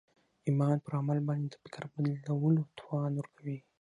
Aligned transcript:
ایمان 0.47 0.75
پر 0.85 0.93
عمل 1.01 1.19
باندې 1.27 1.47
د 1.49 1.55
فکر 1.63 1.81
بدلولو 1.93 2.63
توان 2.79 3.11
ورکوي 3.15 3.57